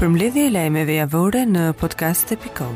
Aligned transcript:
për 0.00 0.08
mbledhje 0.08 0.46
lajmeve 0.48 0.94
javore 0.94 1.40
në 1.44 1.62
podcast.com. 1.76 2.70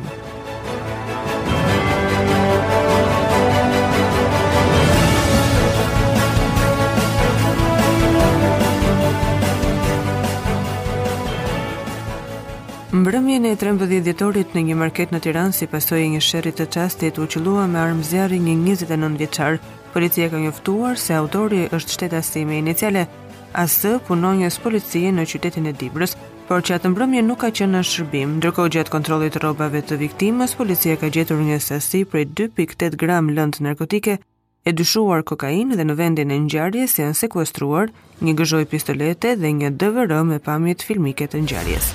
Mbrëmjen 12.92 13.44
e 13.44 13.54
13 13.56 14.02
dhjetorit 14.02 14.52
në 14.54 14.66
një 14.68 14.76
market 14.82 15.08
në 15.16 15.22
Tiranë 15.24 15.56
si 15.56 15.64
pasoi 15.72 16.04
një 16.12 16.20
sherri 16.22 16.52
të 16.56 16.68
çastit 16.76 17.16
u 17.16 17.24
qellua 17.26 17.64
me 17.66 17.80
armë 17.86 18.04
zjarri 18.10 18.42
një 18.44 18.58
29 18.74 19.18
vjeçar. 19.24 19.56
Policia 19.96 20.28
ka 20.28 20.44
njoftuar 20.44 21.00
se 21.00 21.16
autori 21.16 21.64
është 21.72 21.96
shtetasi 21.96 22.44
iniciale 22.60 23.08
AS, 23.54 23.80
punonjës 24.08 24.60
policie 24.64 25.08
në 25.14 25.24
qytetin 25.30 25.70
e 25.72 25.72
Dibrës, 25.78 26.16
por 26.48 26.60
që 26.66 26.76
atë 26.76 26.90
mbrëmje 26.92 27.22
nuk 27.24 27.40
ka 27.44 27.50
qenë 27.56 27.72
në 27.76 27.80
shërbim. 27.90 28.34
Ndërkohë 28.40 28.72
gjatë 28.76 28.92
kontrollit 28.92 29.34
të 29.36 29.40
rrobave 29.42 29.80
të 29.86 29.98
viktimës, 30.02 30.56
policia 30.58 30.96
ka 31.00 31.10
gjetur 31.14 31.40
një 31.46 31.58
sasi 31.64 32.04
prej 32.12 32.26
2.8 32.42 32.98
gram 33.00 33.30
lëndë 33.36 33.64
narkotike, 33.68 34.18
e 34.66 34.72
dyshuar 34.76 35.24
kokainë 35.28 35.76
dhe 35.80 35.84
në 35.88 35.96
vendin 36.00 36.32
e 36.36 36.40
ngjarjes 36.46 36.98
janë 37.00 37.16
sekuestruar 37.20 37.92
një 38.24 38.36
gëzhoj 38.40 38.64
pistolete 38.72 39.36
dhe 39.40 39.54
një 39.60 39.74
DVR 39.80 40.20
me 40.30 40.40
pamje 40.48 40.78
filmike 40.84 41.28
të 41.34 41.44
ngjarjes. 41.46 41.92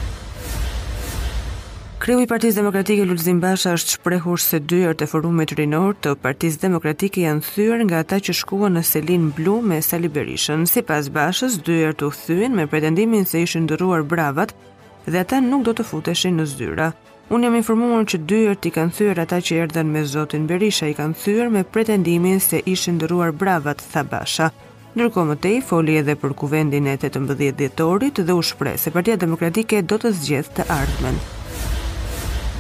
Kreu 2.00 2.22
i 2.24 2.28
Partisë 2.32 2.62
Demokratike 2.62 3.04
Lulzim 3.04 3.42
Basha 3.44 3.74
është 3.76 3.98
shprehur 3.98 4.40
se 4.40 4.62
dyert 4.72 5.02
e 5.04 5.06
forumit 5.12 5.52
rinor 5.60 5.98
të 6.00 6.14
Partisë 6.24 6.62
Demokratike 6.62 7.26
janë 7.26 7.44
thyer 7.44 7.82
nga 7.84 8.00
ata 8.06 8.22
që 8.24 8.36
shkuan 8.40 8.78
në 8.78 8.84
Selin 8.88 9.26
Blu 9.36 9.58
me 9.72 9.82
Sali 9.84 10.08
Berishën. 10.16 10.64
Sipas 10.72 11.10
Bashës, 11.12 11.58
dyert 11.68 12.00
u 12.02 12.10
thyen 12.16 12.56
me 12.56 12.70
pretendimin 12.72 13.28
se 13.28 13.42
ishin 13.44 13.66
ndërruar 13.68 14.06
bravat 14.14 14.54
dhe 15.12 15.20
ata 15.26 15.42
nuk 15.44 15.66
do 15.68 15.74
të 15.76 15.84
futeshin 15.90 16.40
në 16.40 16.46
zyra. 16.54 16.88
Unë 17.36 17.50
jam 17.50 17.60
informuar 17.60 18.08
që 18.14 18.22
dyert 18.32 18.64
i 18.66 18.72
kanë 18.78 18.96
thyer 18.98 19.20
ata 19.26 19.42
që 19.50 19.60
erdhën 19.66 19.92
me 19.98 20.06
Zotin 20.14 20.48
Berisha 20.54 20.88
i 20.88 20.96
kanë 21.02 21.20
thyer 21.26 21.52
me 21.58 21.66
pretendimin 21.74 22.40
se 22.40 22.62
ishin 22.78 22.96
ndërruar 23.02 23.36
bravat, 23.44 23.84
tha 23.92 24.06
Basha. 24.16 24.48
Ndërkohë 24.96 25.30
më 25.34 25.36
tej 25.48 25.60
foli 25.74 26.00
edhe 26.06 26.16
për 26.24 26.38
kuvendin 26.46 26.88
e 26.88 26.96
18 26.96 27.60
dhjetorit 27.60 28.24
dhe 28.24 28.38
u 28.40 28.46
shpreh 28.54 28.80
se 28.86 28.96
Partia 28.98 29.20
Demokratike 29.26 29.84
do 29.94 30.00
të 30.06 30.14
zgjedhë 30.24 30.56
të 30.62 30.70
ardhmen. 30.80 31.20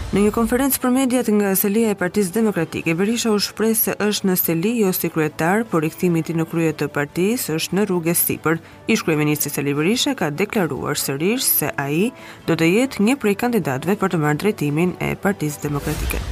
Në 0.10 0.22
një 0.24 0.30
konferencë 0.34 0.80
për 0.82 0.90
mediat 0.94 1.28
nga 1.30 1.50
Selia 1.54 1.92
e 1.94 1.98
Partisë 1.98 2.32
Demokratike, 2.34 2.96
Berisha 2.98 3.30
u 3.30 3.38
shpreh 3.46 3.76
se 3.78 3.94
është 4.02 4.26
në 4.26 4.36
Seli 4.42 4.72
jo 4.82 4.90
si 4.96 5.12
kryetar, 5.14 5.68
por 5.70 5.86
rikthimi 5.86 6.24
i 6.24 6.26
tij 6.26 6.40
në 6.40 6.48
krye 6.50 6.72
të 6.80 6.88
partisë 6.96 7.60
është 7.60 7.78
në 7.78 7.84
rrugë 7.92 8.16
sipër. 8.18 8.58
Ish 8.90 9.06
kryeministri 9.06 9.54
Seli 9.54 9.78
Berisha 9.78 10.16
ka 10.18 10.32
deklaruar 10.34 10.98
sërish 10.98 11.46
se 11.46 11.70
ai 11.86 12.10
do 12.50 12.58
të 12.58 12.72
jetë 12.74 13.06
një 13.06 13.20
prej 13.22 13.38
kandidatëve 13.46 14.00
për 14.02 14.16
të 14.16 14.24
marrë 14.26 14.44
drejtimin 14.48 14.98
e 14.98 15.14
Partisë 15.30 15.68
Demokratike. 15.70 16.26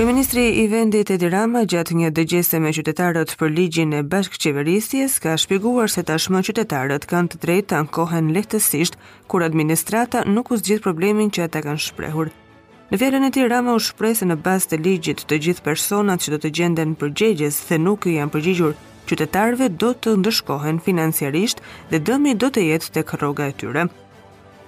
Kryeministri 0.00 0.48
i 0.48 0.62
vendit 0.72 1.10
Edi 1.12 1.28
Rama 1.28 1.60
gjatë 1.68 1.92
një 1.94 2.08
dëgjese 2.16 2.56
me 2.64 2.70
qytetarët 2.72 3.34
për 3.36 3.50
ligjin 3.52 3.90
e 3.98 4.00
bashkëqeverisjes 4.14 5.18
ka 5.20 5.34
shpjeguar 5.42 5.92
se 5.92 6.00
tashmë 6.08 6.40
qytetarët 6.48 7.04
kanë 7.10 7.34
të 7.34 7.40
drejtë 7.42 7.68
të 7.72 7.76
ankohen 7.82 8.30
lehtësisht 8.36 8.96
kur 9.28 9.44
administrata 9.44 10.22
nuk 10.36 10.54
u 10.54 10.58
zgjidh 10.62 10.80
problemin 10.86 11.28
që 11.36 11.44
ata 11.50 11.60
kanë 11.66 11.84
shprehur. 11.90 12.32
Në 12.94 13.00
fjalën 13.02 13.28
e 13.28 13.32
tij 13.36 13.50
Rama 13.52 13.76
u 13.76 13.84
shpreh 13.90 14.16
se 14.22 14.30
në 14.30 14.40
bazë 14.48 14.72
të 14.72 14.80
ligjit 14.86 15.26
të 15.28 15.40
gjithë 15.46 15.68
personat 15.68 16.24
që 16.24 16.32
do 16.32 16.40
të 16.46 16.54
gjenden 16.60 16.96
përgjegjës 17.02 17.60
se 17.68 17.80
nuk 17.84 18.08
i 18.08 18.16
janë 18.16 18.34
përgjigjur 18.38 18.78
qytetarëve 19.12 19.68
do 19.84 19.92
të 20.00 20.16
ndëshkohen 20.22 20.80
financiarisht 20.88 21.60
dhe 21.92 22.00
dëmi 22.08 22.38
do 22.40 22.48
të 22.48 22.64
jetë 22.72 22.94
tek 22.96 23.18
rroga 23.20 23.52
e 23.52 23.52
tyre 23.60 23.90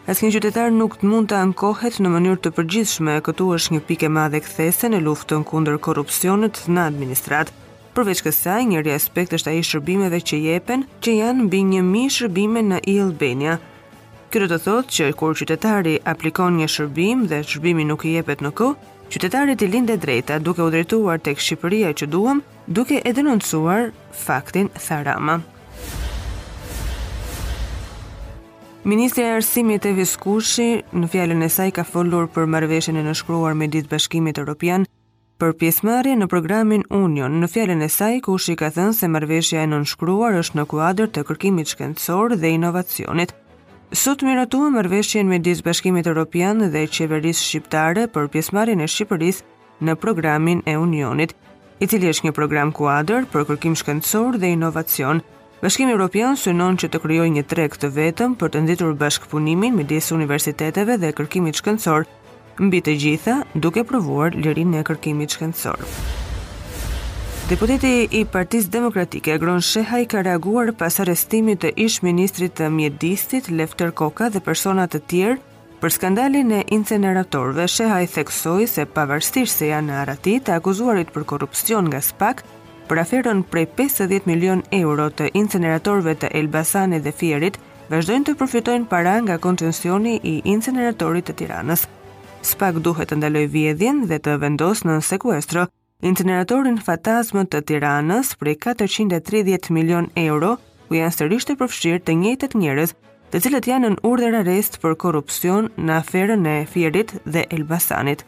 një 0.08 0.34
qytetar 0.34 0.70
nuk 0.74 0.96
të 0.98 1.06
mund 1.06 1.28
të 1.30 1.36
ankohet 1.38 2.00
në 2.02 2.10
mënyrë 2.10 2.40
të 2.42 2.50
përgjithshme, 2.56 3.20
këtu 3.22 3.46
është 3.54 3.72
një 3.74 3.80
pikë 3.86 4.06
e 4.06 4.10
madhe 4.10 4.40
kthese 4.42 4.88
në 4.90 4.98
luftën 5.04 5.44
kundër 5.46 5.78
korrupsionit 5.78 6.58
në 6.68 6.88
administrat. 6.90 7.52
Përveç 7.94 8.22
kësaj, 8.26 8.64
njëri 8.72 8.94
aspekt 8.96 9.34
është 9.36 9.52
ai 9.52 9.62
shërbimeve 9.62 10.18
që 10.24 10.36
jepen, 10.46 10.86
që 11.04 11.14
janë 11.22 11.44
mbi 11.46 11.60
1000 11.78 12.14
shërbime 12.16 12.62
në 12.72 12.78
Albania. 12.98 13.58
Kjo 14.32 14.42
do 14.42 14.50
të 14.50 14.58
thotë 14.64 14.92
që 14.96 15.12
kur 15.20 15.36
qytetari 15.38 15.94
aplikon 16.08 16.56
një 16.58 16.68
shërbim 16.74 17.26
dhe 17.30 17.42
shërbimi 17.44 17.84
nuk 17.86 18.02
i 18.08 18.16
jepet 18.16 18.42
në 18.42 18.50
kohë, 18.58 18.90
qytetari 19.12 19.54
i 19.60 19.68
lindë 19.70 20.00
drejta 20.02 20.40
duke 20.40 20.64
u 20.64 20.70
drejtuar 20.72 21.20
tek 21.22 21.36
Shqipëria 21.38 21.92
që 21.94 22.08
duam, 22.10 22.40
duke 22.66 23.02
e 23.04 23.12
denoncuar 23.12 23.92
faktin 24.16 24.70
Tharama. 24.74 25.42
Ministre 28.84 29.22
e 29.22 29.30
Arsimit 29.36 29.84
Evuskushi 29.86 30.64
në 30.90 31.06
fjalën 31.12 31.42
e 31.46 31.48
saj 31.54 31.68
ka 31.76 31.82
folur 31.86 32.24
për 32.34 32.48
marrveshjen 32.50 32.96
e 32.98 33.04
nënshkruar 33.06 33.54
me 33.54 33.68
Ditë 33.70 33.92
Bashkimit 33.92 34.40
Europian 34.42 34.86
për 35.38 35.52
pjesëmarrjen 35.60 36.18
në 36.18 36.26
programin 36.26 36.82
Union. 36.90 37.36
Në 37.38 37.46
fjalën 37.52 37.84
e 37.86 37.88
saj 37.88 38.16
Kushi 38.26 38.56
ka 38.58 38.72
thënë 38.74 38.96
se 38.98 39.06
marrveshja 39.08 39.62
e 39.62 39.68
nënshkruar 39.70 40.34
është 40.40 40.58
në 40.58 40.64
kuadrë 40.72 41.06
të 41.14 41.22
kërkimit 41.30 41.70
shkencor 41.70 42.34
dhe 42.42 42.50
inovacionit. 42.56 43.30
Sot 43.94 44.26
miratuam 44.26 44.74
marrveshjen 44.74 45.30
me 45.30 45.38
Ditë 45.38 45.62
Bashkimit 45.68 46.10
Europian 46.10 46.66
dhe 46.74 46.82
qeverisë 46.96 47.46
shqiptare 47.52 48.08
për 48.08 48.30
pjesëmarrjen 48.34 48.82
e 48.82 48.90
Shqipërisë 48.90 49.86
në 49.86 49.94
programin 50.02 50.64
e 50.66 50.74
Unionit, 50.82 51.36
i 51.78 51.86
cili 51.86 52.10
është 52.10 52.28
një 52.28 52.34
program 52.34 52.74
kuadër 52.74 53.30
për 53.30 53.46
kërkim 53.52 53.78
shkencor 53.78 54.42
dhe 54.42 54.50
inovacion. 54.58 55.22
Bashkimi 55.62 55.92
Evropian 55.94 56.34
synon 56.34 56.74
që 56.82 56.88
të 56.90 56.98
krijojë 57.04 57.30
një 57.36 57.42
treg 57.46 57.74
të 57.78 57.88
vetëm 57.94 58.32
për 58.40 58.50
të 58.50 58.60
nditur 58.64 58.96
bashkëpunimin 58.98 59.76
midis 59.78 60.08
universiteteve 60.10 60.96
dhe 60.98 61.10
kërkimit 61.14 61.60
shkencor, 61.60 62.02
mbi 62.58 62.80
të 62.82 62.94
gjitha 62.98 63.36
duke 63.62 63.84
provuar 63.86 64.34
lirinë 64.34 64.80
e 64.80 64.86
kërkimit 64.88 65.36
shkencor. 65.36 65.84
Deputeti 67.52 67.92
i 68.10 68.24
Partisë 68.34 68.72
Demokratike 68.74 69.36
Agron 69.38 69.62
Shehaj 69.62 70.02
ka 70.10 70.24
reaguar 70.26 70.72
pas 70.82 70.98
arrestimit 71.04 71.60
të 71.62 71.70
ish 71.86 72.00
ministrit 72.08 72.56
të 72.58 72.66
mjedisit 72.80 73.50
Lefter 73.54 73.92
Koka 74.02 74.32
dhe 74.34 74.42
persona 74.50 74.88
të 74.90 75.02
tjerë 75.14 75.36
për 75.82 75.94
skandalin 76.00 76.50
e 76.58 76.64
inceneratorëve. 76.74 77.68
Shehaj 77.76 78.08
theksoi 78.18 78.66
se 78.72 78.88
pavarësisht 78.98 79.62
se 79.62 79.70
janë 79.70 79.92
në 79.92 80.00
arati 80.02 80.36
të 80.42 80.56
akuzuarit 80.58 81.14
për 81.14 81.28
korrupsion 81.36 81.86
nga 81.92 82.02
SPAK, 82.08 82.42
për 82.90 83.00
aferën 83.04 83.40
prej 83.50 83.66
50 83.78 84.26
milion 84.26 84.62
euro 84.74 85.08
të 85.14 85.28
inceneratorve 85.38 86.14
të 86.20 86.30
Elbasanit 86.38 87.04
dhe 87.04 87.12
Fierit, 87.14 87.58
vazhdojnë 87.90 88.26
të 88.28 88.34
përfitojnë 88.40 88.88
para 88.90 89.16
nga 89.24 89.38
koncensioni 89.44 90.16
i 90.30 90.36
inceneratorit 90.54 91.26
të 91.28 91.36
Tiranës. 91.42 91.86
Spak 92.42 92.80
duhet 92.82 93.12
të 93.12 93.20
ndaloj 93.20 93.44
vjedhjen 93.54 94.02
dhe 94.10 94.18
të 94.18 94.36
vendos 94.42 94.84
në 94.86 94.98
sekuestro 95.06 95.66
inceneratorin 96.02 96.80
fatazmë 96.82 97.46
të 97.52 97.62
Tiranës 97.70 98.34
prej 98.42 98.56
430 98.66 99.70
milion 99.78 100.10
euro, 100.26 100.56
ku 100.88 100.98
janë 100.98 101.16
sërish 101.20 101.46
të 101.48 101.58
përfshirë 101.62 102.02
të 102.08 102.18
njëtet 102.24 102.58
njërez, 102.58 102.96
të 103.32 103.44
cilët 103.46 103.70
janë 103.70 103.90
në 103.94 104.02
urdhër 104.10 104.40
arrest 104.42 104.80
për 104.82 104.98
korrupsion 105.06 105.70
në 105.78 106.00
aferën 106.02 106.48
e 106.50 106.58
Fierit 106.74 107.14
dhe 107.24 107.46
Elbasanit. 107.56 108.26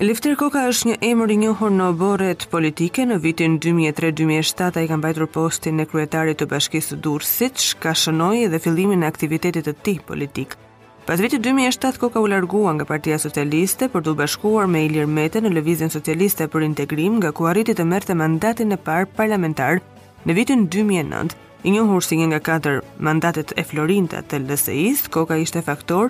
Lefter 0.00 0.32
Koka 0.32 0.62
është 0.64 0.86
një 0.88 0.94
emër 1.04 1.32
i 1.34 1.34
njohur 1.42 1.72
në 1.76 1.86
oborret 1.90 2.44
politike. 2.48 3.02
Në 3.04 3.18
vitin 3.20 3.58
2003-2007 3.60 4.78
ai 4.80 4.86
ka 4.88 4.96
mbajtur 4.96 5.26
postin 5.28 5.82
e 5.82 5.84
kryetarit 5.84 6.38
të 6.40 6.46
Bashkisë 6.48 6.94
së 6.94 6.96
Durrësit, 7.04 7.60
ka 7.82 7.92
shënoi 7.92 8.46
edhe 8.46 8.60
fillimin 8.64 9.04
e 9.04 9.10
aktivitetit 9.10 9.68
të 9.68 9.74
tij 9.84 9.98
politik. 10.08 10.56
Pas 11.04 11.20
vitit 11.20 11.42
2007 11.44 12.00
Koka 12.00 12.16
u 12.24 12.30
largua 12.32 12.72
nga 12.78 12.86
Partia 12.88 13.18
Socialiste 13.20 13.90
për 13.92 14.06
të 14.08 14.14
bashkuar 14.22 14.72
me 14.72 14.86
Ilir 14.86 15.04
Mete 15.06 15.44
në 15.44 15.52
Lëvizjen 15.58 15.92
Socialiste 15.92 16.48
për 16.48 16.64
Integrim, 16.70 17.18
nga 17.20 17.34
ku 17.36 17.50
arriti 17.52 17.76
të 17.76 17.84
merrte 17.92 18.16
mandatin 18.16 18.72
e 18.72 18.80
parë 18.80 19.12
parlamentar 19.20 19.84
në 20.24 20.38
vitin 20.40 20.64
2009. 20.78 21.36
I 21.68 21.76
njohur 21.76 22.00
si 22.08 22.16
një 22.16 22.32
nga 22.32 22.40
katër 22.48 22.80
mandatet 22.96 23.52
e 23.52 23.68
Florinta 23.68 24.24
të 24.24 24.46
LSI-s, 24.48 25.04
Koka 25.12 25.36
ishte 25.44 25.60
faktor 25.62 26.08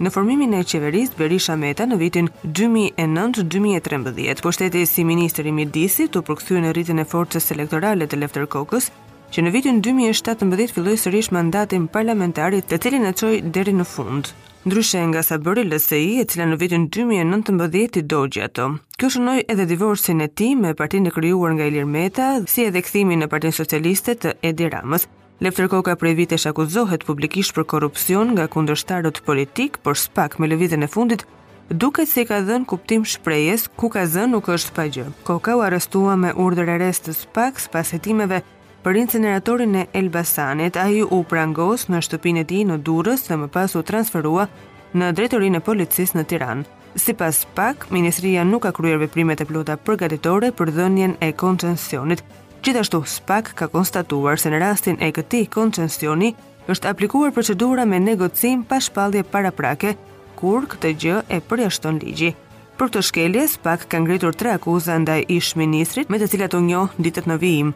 në 0.00 0.08
formimin 0.14 0.54
e 0.56 0.62
qeverisë 0.64 1.16
Berisha 1.18 1.54
Meta 1.60 1.84
në 1.84 1.96
vitin 2.00 2.28
2009-2013. 2.46 4.40
Pushteti 4.40 4.86
po 4.86 4.88
si 4.88 5.04
ministër 5.04 5.46
i 5.46 5.52
mjedisit 5.52 6.16
u 6.16 6.22
përkthye 6.24 6.62
në 6.64 6.72
rritjen 6.74 7.02
e 7.02 7.04
forcës 7.04 7.50
elektorale 7.52 8.08
të 8.08 8.22
Lefter 8.22 8.46
Kokës, 8.48 8.88
që 9.30 9.44
në 9.44 9.52
vitin 9.54 9.82
2017 9.84 10.74
filloi 10.74 10.96
sërish 10.98 11.30
mandatin 11.36 11.86
parlamentar, 11.88 12.56
të 12.64 12.80
cilin 12.82 13.06
e 13.06 13.12
çoi 13.12 13.42
deri 13.54 13.76
në 13.76 13.84
fund. 13.86 14.32
Ndryshe 14.64 15.00
nga 15.12 15.20
sa 15.24 15.36
bëri 15.40 15.62
LSI, 15.68 16.18
e 16.20 16.24
cila 16.28 16.44
në 16.50 16.56
vitin 16.60 16.88
2019 16.92 18.00
i 18.00 18.02
dogji 18.04 18.42
ato. 18.44 18.72
Kjo 19.00 19.08
shënoi 19.14 19.46
edhe 19.48 19.64
divorcin 19.70 20.20
e 20.20 20.28
tij 20.32 20.56
me 20.60 20.74
partinë 20.76 21.08
e 21.08 21.14
krijuar 21.16 21.54
nga 21.56 21.68
Ilir 21.70 21.86
Meta, 21.88 22.34
si 22.48 22.64
edhe 22.68 22.82
kthimin 22.84 23.20
në 23.24 23.28
Partinë 23.32 23.56
Socialiste 23.56 24.16
të 24.20 24.36
Edi 24.44 24.68
Ramës, 24.68 25.08
Lefter 25.42 25.68
Koka 25.68 25.96
prej 25.96 26.12
vitesh 26.20 26.44
akuzohet 26.50 27.04
publikisht 27.08 27.54
për 27.56 27.64
korupcion 27.72 28.34
nga 28.36 28.44
kundërshtarët 28.52 29.22
politik, 29.24 29.78
por 29.80 29.96
spak 29.96 30.34
me 30.36 30.48
lëvizën 30.52 30.84
e 30.84 30.88
fundit 30.92 31.22
duket 31.70 32.08
se 32.10 32.20
si 32.20 32.24
ka 32.28 32.42
dhënë 32.44 32.68
kuptim 32.68 33.06
shprehjes 33.08 33.64
ku 33.82 33.88
ka 33.94 34.02
zënë 34.14 34.34
nuk 34.34 34.50
është 34.52 34.74
pa 34.76 34.84
gjë. 34.96 35.06
Koka 35.24 35.54
u 35.56 35.62
arrestua 35.64 36.16
me 36.20 36.34
urdhër 36.44 36.84
e 36.84 36.90
të 36.92 37.14
spak 37.22 37.62
pas 37.72 37.92
hetimeve 37.96 38.42
për 38.84 38.98
incineratorin 39.06 39.76
e 39.76 39.86
Elbasanit, 39.96 40.76
a 40.76 40.84
ju 40.92 41.08
u 41.08 41.22
prangos 41.24 41.88
në 41.88 42.02
shtëpin 42.04 42.40
e 42.42 42.44
ti 42.44 42.60
në 42.68 42.76
durës 42.84 43.24
dhe 43.30 43.40
më 43.40 43.48
pas 43.56 43.72
u 43.76 43.82
transferua 43.82 44.44
në 44.92 45.12
drejtërin 45.16 45.56
e 45.56 45.64
policis 45.70 46.12
në 46.14 46.24
Tiran. 46.34 46.66
Si 46.96 47.14
pas 47.14 47.44
pak, 47.56 47.86
Ministria 47.90 48.44
nuk 48.44 48.62
ka 48.68 48.76
kryer 48.76 48.98
veprimet 49.00 49.40
e 49.40 49.48
plota 49.48 49.78
përgatitore 49.86 50.52
për 50.52 50.74
dhënjen 50.76 51.16
e 51.22 51.32
koncensionit, 51.32 52.20
Gjithashtu, 52.62 53.02
SPAC 53.06 53.54
ka 53.56 53.68
konstatuar 53.72 54.36
se 54.38 54.50
në 54.52 54.58
rastin 54.60 54.98
e 55.00 55.08
këti 55.16 55.46
koncensioni, 55.54 56.34
është 56.68 56.90
aplikuar 56.92 57.32
procedura 57.32 57.86
me 57.88 57.96
negocim 58.00 58.66
pa 58.68 58.76
shpallje 58.84 59.22
para 59.32 59.48
prake, 59.56 59.94
kur 60.36 60.66
këtë 60.68 60.90
gjë 61.02 61.16
e 61.28 61.40
përjashton 61.40 62.00
ligji. 62.02 62.34
Për 62.76 62.90
këtë 62.90 63.04
shkelje, 63.08 63.46
SPAC 63.54 63.86
ka 63.90 64.00
ngritur 64.04 64.36
tre 64.36 64.52
akuza 64.58 64.98
ndaj 65.00 65.24
ish 65.32 65.54
ministrit 65.56 66.12
me 66.12 66.20
të 66.20 66.28
cilat 66.34 66.54
u 66.54 66.60
njoh 66.60 66.92
ditët 67.00 67.30
në 67.32 67.38
vijim. 67.40 67.72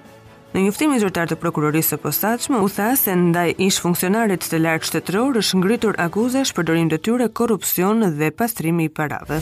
Në 0.55 0.67
njoftimin 0.69 1.01
zyrtar 1.01 1.31
të 1.33 1.39
prokurorisë 1.41 1.95
së 1.97 2.03
posaçme 2.05 2.61
u 2.61 2.69
tha 2.69 2.93
se 3.01 3.17
ndaj 3.17 3.55
ish 3.57 3.81
funksionarit 3.83 4.45
të 4.51 4.61
lartë 4.67 4.91
shtetëror 4.93 5.41
është 5.41 5.63
ngritur 5.63 5.97
shpërdorim 6.03 6.53
përdorim 6.59 6.93
detyre 6.93 7.31
korrupsion 7.33 8.05
dhe 8.21 8.29
pastrimi 8.33 8.85
i 8.85 8.95
parave. 9.01 9.41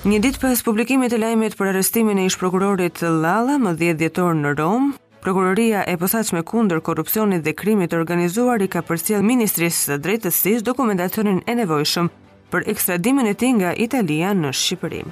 Një 0.00 0.16
ditë 0.24 0.38
pas 0.40 0.60
publikimit 0.64 1.12
të 1.12 1.18
lajmit 1.20 1.54
për 1.58 1.74
arrestimin 1.74 2.16
e 2.22 2.22
ish 2.30 2.38
prokurorit 2.40 3.02
Lalla 3.04 3.58
më 3.60 3.74
10 3.82 3.98
dhjetor 4.00 4.38
në 4.38 4.54
Rom, 4.56 4.86
Prokuroria 5.20 5.82
e 5.84 5.98
posaçme 6.00 6.40
kundër 6.48 6.78
korrupsionit 6.80 7.42
dhe 7.44 7.52
krimit 7.52 7.90
të 7.92 7.98
organizuar 7.98 8.62
i 8.64 8.70
ka 8.72 8.80
përcjell 8.80 9.20
Ministrisë 9.28 9.90
së 9.90 9.98
Drejtësisë 10.00 10.64
dokumentacionin 10.64 11.42
e 11.44 11.58
nevojshëm 11.58 12.08
për 12.48 12.64
ekstradimin 12.72 13.28
e 13.28 13.36
tij 13.42 13.52
nga 13.58 13.74
Italia 13.84 14.32
në 14.38 14.54
Shqipëri. 14.56 15.02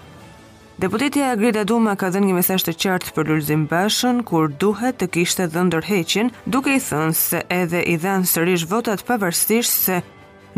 Deputetja 0.80 1.34
Agrida 1.34 1.66
Duma 1.68 1.92
ka 2.00 2.08
dhënë 2.14 2.30
një 2.32 2.38
mesazh 2.40 2.64
të 2.70 2.78
qartë 2.86 3.12
për 3.12 3.28
Lulzim 3.28 3.68
Bashën 3.68 4.24
kur 4.24 4.48
duhet 4.48 4.96
të 5.02 5.10
kishte 5.18 5.50
dhënë 5.52 5.74
dorëheqin, 5.76 6.32
duke 6.48 6.72
i 6.72 6.80
thënë 6.80 7.12
se 7.26 7.44
edhe 7.60 7.84
i 7.92 7.98
dhanë 8.06 8.32
sërish 8.32 8.64
votat 8.72 9.04
pavarësisht 9.08 9.90
se 9.90 10.00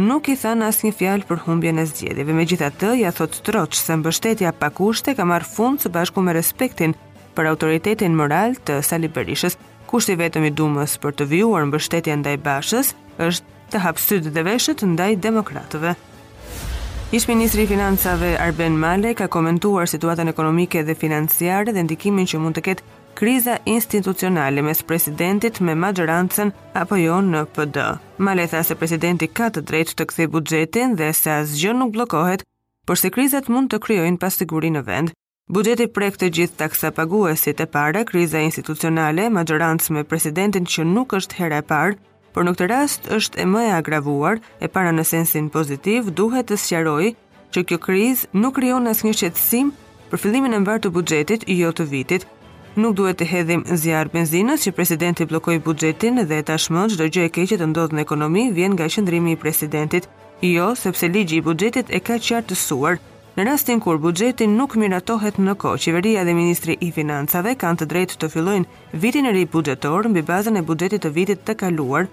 nuk 0.00 0.28
i 0.32 0.36
than 0.40 0.64
asnjë 0.64 0.88
një 0.88 0.96
fjalë 0.96 1.26
për 1.28 1.40
humbje 1.44 1.72
në 1.76 1.84
zgjedeve. 1.90 2.34
Me 2.34 2.46
gjitha 2.48 2.70
të, 2.80 2.90
ja 3.02 3.10
thot 3.12 3.36
troq 3.46 3.76
se 3.76 3.96
mbështetja 4.00 4.52
pakushte 4.58 5.12
ka 5.18 5.26
marrë 5.28 5.48
fund 5.54 5.82
së 5.82 5.90
bashku 5.94 6.22
me 6.24 6.32
respektin 6.36 6.94
për 7.36 7.50
autoritetin 7.52 8.16
moral 8.16 8.56
të 8.66 8.80
Sali 8.86 9.08
Berishës, 9.12 9.58
kushti 9.90 10.16
vetëm 10.20 10.46
i 10.48 10.52
dumës 10.56 10.96
për 11.02 11.16
të 11.18 11.28
vjuar 11.32 11.66
mbështetja 11.68 12.16
ndaj 12.22 12.36
bashës, 12.46 12.94
është 13.18 13.58
të 13.72 13.90
sytë 14.06 14.30
dhe 14.34 14.46
veshët 14.48 14.86
ndaj 14.94 15.10
demokratëve. 15.26 15.96
Ish 17.12 17.26
Ministri 17.26 17.64
Financave 17.66 18.36
Arben 18.38 18.76
Male 18.78 19.12
ka 19.18 19.26
komentuar 19.28 19.88
situatën 19.90 20.30
ekonomike 20.30 20.84
dhe 20.86 20.94
financiare 20.94 21.74
dhe 21.74 21.82
ndikimin 21.82 22.26
që 22.30 22.38
mund 22.38 22.54
të 22.56 22.62
ketë 22.68 22.99
kriza 23.20 23.54
institucionale 23.68 24.62
mes 24.64 24.80
presidentit 24.88 25.58
me 25.60 25.72
majorancën 25.84 26.48
apo 26.82 26.96
jo 26.96 27.18
në 27.24 27.42
PD. 27.56 27.82
Male 28.24 28.46
tha 28.48 28.62
se 28.64 28.72
presidenti 28.80 29.28
ka 29.40 29.50
të 29.52 29.60
drejtë 29.70 29.94
të 29.98 30.06
kthejë 30.12 30.30
buxhetin 30.38 30.94
dhe 31.00 31.08
se 31.18 31.28
asgjë 31.34 31.74
nuk 31.80 31.92
bllokohet, 31.96 32.44
por 32.88 32.96
se 33.00 33.10
krizat 33.16 33.50
mund 33.52 33.68
të 33.74 33.82
krijojnë 33.86 34.20
pasiguri 34.22 34.70
në 34.76 34.84
vend. 34.88 35.12
Buxheti 35.52 35.88
prek 35.98 36.16
të 36.16 36.30
gjithë 36.38 36.58
taksa 36.62 36.92
paguesit 36.96 37.60
e 37.60 37.68
para, 37.74 38.06
kriza 38.12 38.40
institucionale, 38.46 39.28
majorancë 39.36 39.98
me 39.98 40.06
presidentin 40.14 40.64
që 40.72 40.88
nuk 40.96 41.12
është 41.20 41.40
hera 41.42 41.60
e 41.60 41.68
parë. 41.74 42.00
Por 42.32 42.46
në 42.48 42.56
këtë 42.56 42.70
rast 42.72 43.12
është 43.20 43.44
e 43.44 43.48
më 43.52 43.66
e 43.68 43.70
agravuar, 43.82 44.40
e 44.64 44.66
para 44.72 44.96
në 44.96 45.04
sensin 45.12 45.52
pozitiv, 45.52 46.08
duhet 46.16 46.48
të 46.48 46.56
sqaroj 46.64 47.10
që 47.52 47.68
kjo 47.68 47.82
krizë 47.84 48.32
nuk 48.42 48.56
krijon 48.56 48.88
asnjë 48.88 49.16
shqetësim 49.22 49.72
për 50.08 50.18
fillimin 50.28 50.56
e 50.56 50.64
mbar 50.66 50.80
të 50.80 50.94
buxhetit 50.96 51.44
jo 51.60 51.68
të 51.76 51.84
vitit, 51.92 52.24
Nuk 52.78 52.94
duhet 52.94 53.18
të 53.18 53.26
hedhim 53.26 53.62
zjarr 53.66 54.12
benzinës 54.12 54.62
që 54.62 54.70
presidenti 54.76 55.24
bllokoi 55.26 55.56
buxhetin 55.58 56.22
dhe 56.30 56.36
tashmë 56.46 56.84
çdo 56.92 57.08
gjë 57.10 57.24
e 57.26 57.30
keqe 57.34 57.56
të 57.58 57.66
ndodh 57.66 57.96
në 57.98 58.04
ekonomi 58.06 58.44
vjen 58.54 58.76
nga 58.76 58.86
qëndrimi 58.86 59.32
i 59.34 59.38
presidentit. 59.42 60.06
Jo, 60.40 60.68
sepse 60.78 61.08
ligji 61.10 61.40
i 61.40 61.44
buxhetit 61.46 61.90
e 61.90 61.98
ka 61.98 62.20
qartësuar. 62.22 63.00
Në 63.34 63.46
rastin 63.50 63.82
kur 63.82 63.98
buxheti 63.98 64.46
nuk 64.46 64.76
miratohet 64.78 65.36
në 65.42 65.56
kohë, 65.58 65.82
qeveria 65.88 66.22
dhe 66.24 66.34
ministri 66.38 66.76
i 66.80 66.92
financave 66.94 67.56
kanë 67.58 67.80
të 67.82 67.90
drejtë 67.92 68.18
të 68.22 68.30
fillojnë 68.36 69.02
vitin 69.02 69.26
e 69.26 69.34
ri 69.34 69.46
buxhetor 69.50 70.06
mbi 70.12 70.22
bazën 70.30 70.58
e 70.58 70.66
buxhetit 70.70 71.02
të 71.02 71.14
vitit 71.18 71.42
të 71.46 71.58
kaluar 71.64 72.06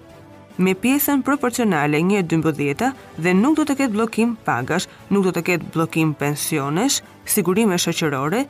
me 0.58 0.74
pjesën 0.74 1.22
proporcionale 1.22 2.02
një 2.02 2.16
e 2.18 2.22
12 2.26 2.88
dhe 3.22 3.34
nuk 3.38 3.54
do 3.60 3.62
të 3.62 3.76
ketë 3.78 3.94
blokim 3.94 4.34
pagash, 4.46 4.88
nuk 5.14 5.28
do 5.28 5.32
të 5.38 5.44
ketë 5.52 5.68
blokim 5.76 6.16
pensionesh, 6.18 6.96
sigurime 7.30 7.78
shëqërore, 7.78 8.40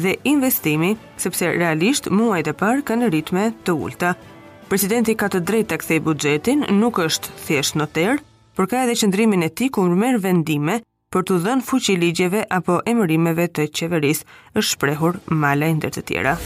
dhe 0.00 0.16
investimi, 0.24 0.94
sepse 1.16 1.50
realisht 1.54 2.08
muajt 2.10 2.50
e 2.50 2.54
parë 2.58 2.82
kanë 2.88 3.10
ritme 3.14 3.48
të 3.66 3.74
ulta. 3.86 4.14
Presidenti 4.70 5.14
ka 5.20 5.28
të 5.30 5.42
drejtë 5.48 5.70
të 5.72 5.78
kthej 5.82 6.00
buxhetin, 6.06 6.64
nuk 6.80 6.98
është 7.04 7.34
thjesht 7.46 7.78
noter, 7.80 8.20
por 8.56 8.68
ka 8.70 8.82
edhe 8.86 8.96
qendrimin 9.00 9.44
e 9.46 9.50
tij 9.50 9.70
ku 9.76 9.86
merr 10.02 10.20
vendime 10.24 10.80
për 11.14 11.26
të 11.28 11.40
dhënë 11.46 11.66
fuqi 11.68 11.98
ligjeve 12.00 12.44
apo 12.50 12.80
emërimeve 12.90 13.48
të 13.56 13.68
qeverisë, 13.78 14.26
është 14.58 14.70
shprehur 14.74 15.20
Mala 15.30 15.70
ndër 15.76 15.94
të 15.98 16.06
tjera. 16.10 16.38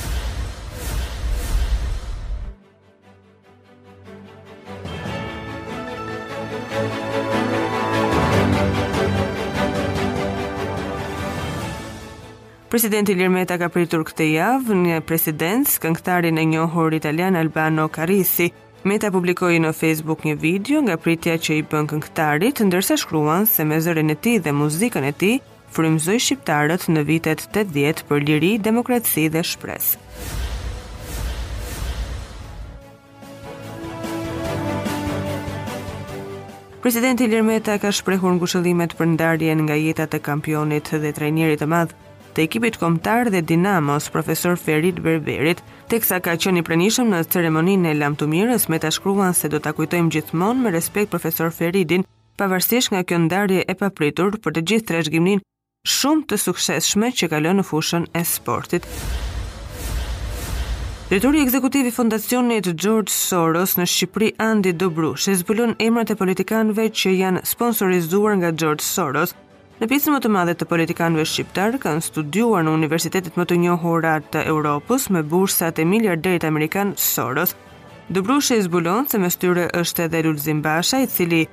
Presidenti 12.78 13.10
Ilir 13.12 13.26
Meta 13.34 13.56
ka 13.58 13.66
pritur 13.74 14.04
këtë 14.06 14.26
javë 14.30 14.74
në 14.78 14.98
presidencë 15.02 15.80
këngëtarin 15.82 16.36
e 16.38 16.44
njohur 16.46 16.94
italian 16.94 17.34
Albano 17.40 17.88
Carisi. 17.96 18.46
Meta 18.86 19.10
publikoi 19.10 19.56
në 19.64 19.72
Facebook 19.74 20.22
një 20.22 20.34
video 20.44 20.78
nga 20.86 20.94
pritja 20.94 21.34
që 21.42 21.56
i 21.56 21.64
bën 21.72 21.88
këngëtarit, 21.90 22.62
ndërsa 22.68 22.94
shkruan 23.02 23.48
se 23.50 23.66
me 23.66 23.80
zërin 23.82 24.14
e 24.14 24.18
tij 24.22 24.38
dhe 24.46 24.54
muzikën 24.54 25.08
e 25.10 25.12
tij 25.22 25.36
frymëzoi 25.74 26.20
shqiptarët 26.22 26.86
në 26.94 27.02
vitet 27.10 27.48
80 27.56 28.04
për 28.12 28.26
liri, 28.28 28.52
demokraci 28.62 29.26
dhe 29.34 29.42
shpresë. 29.42 29.98
Presidenti 36.86 37.26
Ilir 37.26 37.42
Meta 37.42 37.74
ka 37.82 37.90
shprehur 37.90 38.38
ngushëllimet 38.38 38.94
për 38.94 39.16
ndarjen 39.16 39.66
nga 39.66 39.80
jeta 39.86 40.06
e 40.14 40.22
kampionit 40.30 40.94
dhe 41.02 41.16
trajnerit 41.18 41.58
të 41.66 41.74
madh 41.74 42.04
të 42.38 42.44
ekipit 42.46 42.76
kombëtar 42.78 43.32
dhe 43.34 43.40
Dinamos, 43.42 44.04
profesor 44.14 44.52
Ferit 44.62 45.00
Berberit, 45.02 45.58
teksa 45.90 46.20
ka 46.22 46.36
qenë 46.38 46.60
i 46.60 46.62
pranishëm 46.68 47.08
në 47.10 47.24
ceremoninë 47.34 47.88
e 47.90 47.96
lamtumirës 47.98 48.68
me 48.70 48.78
ta 48.78 48.92
shkruan 48.94 49.34
se 49.34 49.50
do 49.50 49.58
ta 49.58 49.72
kujtojmë 49.74 50.12
gjithmonë 50.14 50.62
me 50.62 50.70
respekt 50.70 51.10
profesor 51.10 51.50
Feridin, 51.50 52.04
pavarësisht 52.38 52.92
nga 52.94 53.00
kjo 53.02 53.18
ndarje 53.24 53.64
e 53.66 53.74
papritur 53.80 54.38
për 54.44 54.54
të 54.54 54.62
gjithë 54.70 54.86
trashëgiminë 54.92 55.42
shumë 55.96 56.28
të 56.30 56.38
suksesshme 56.44 57.10
që 57.18 57.30
ka 57.34 57.42
lënë 57.42 57.58
në 57.58 57.66
fushën 57.72 58.06
e 58.14 58.22
sportit. 58.36 58.86
Drejtori 61.10 61.42
ekzekutiv 61.42 61.90
i 61.90 61.94
Fondacionit 61.98 62.70
George 62.84 63.10
Soros 63.16 63.74
në 63.80 63.88
Shqipëri 63.90 64.30
Andi 64.46 64.76
Dobrushi 64.78 65.34
zbulon 65.42 65.74
emrat 65.82 66.14
e 66.14 66.18
politikanëve 66.22 66.86
që 67.02 67.18
janë 67.24 67.44
sponsorizuar 67.56 68.38
nga 68.38 68.54
George 68.62 68.86
Soros, 68.86 69.34
Në 69.78 69.86
pjesën 69.86 70.10
më 70.10 70.18
të 70.22 70.30
madhe 70.34 70.52
të 70.58 70.66
politikanëve 70.66 71.22
shqiptar 71.30 71.76
kanë 71.78 72.02
studiuar 72.02 72.64
në 72.66 72.72
universitetet 72.74 73.36
më 73.38 73.44
të 73.46 73.58
njohura 73.62 74.16
të 74.32 74.40
Evropës 74.50 75.04
me 75.14 75.20
bursat 75.30 75.78
e 75.78 75.84
miliarderit 75.86 76.42
amerikan 76.48 76.90
Soros. 76.98 77.52
Dobrushi 78.10 78.56
e 78.56 78.64
zbulon 78.64 79.06
se 79.08 79.20
me 79.22 79.30
styre 79.30 79.68
është 79.80 80.08
edhe 80.08 80.24
Lulzim 80.26 80.64
Basha, 80.66 80.98
i 80.98 81.06
cili 81.06 81.44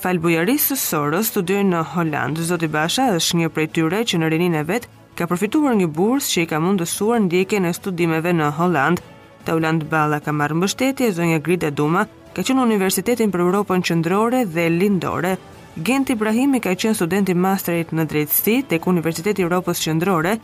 fal 0.00 0.16
bujarisë 0.22 0.70
së 0.70 0.80
Soros 0.86 1.28
studioi 1.34 1.66
në 1.68 1.82
Holandë. 1.92 2.46
Zoti 2.48 2.70
Basha 2.72 3.10
është 3.18 3.42
një 3.42 3.52
prej 3.52 3.68
tyre 3.76 4.00
që 4.00 4.22
në 4.22 4.32
rinin 4.32 4.56
e 4.56 4.64
vetë 4.70 4.90
ka 5.20 5.28
përfituar 5.30 5.76
një 5.76 5.90
bursë 5.98 6.36
që 6.38 6.46
i 6.46 6.50
ka 6.54 6.62
mundësuar 6.64 7.20
ndjekjen 7.26 7.68
në 7.68 7.74
studimeve 7.82 8.32
në 8.38 8.48
Holandë. 8.62 9.02
Tauland 9.44 9.84
Balla 9.92 10.22
ka 10.24 10.32
marrë 10.32 10.56
mbështetje, 10.62 11.12
zonja 11.20 11.42
Grida 11.44 11.68
Duma 11.70 12.06
ka 12.32 12.40
qenë 12.42 12.56
në 12.62 12.68
Universitetin 12.70 13.30
për 13.30 13.44
Europën 13.44 13.84
Qëndrore 13.84 14.46
dhe 14.48 14.70
Lindore. 14.72 15.34
Gent 15.82 16.06
Ibrahim 16.14 16.54
i 16.54 16.60
ka 16.62 16.74
qenë 16.78 16.94
student 16.94 17.30
i 17.32 17.34
masterit 17.46 17.90
në 17.98 18.04
drejtësi 18.12 18.54
tek 18.70 18.86
Universiteti 18.92 19.42
i 19.42 19.48
Evropës 19.48 19.82
Qendrore, 19.82 20.36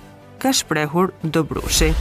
ka 0.42 0.54
shprehur 0.62 1.14
Dobrushi. 1.22 1.94